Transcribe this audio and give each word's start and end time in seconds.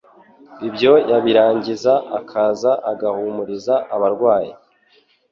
Ibyo 0.67 0.93
yabirangiza 1.11 1.93
akaza 2.19 2.71
agahumuriza 2.91 3.75
abarwayi, 3.95 4.53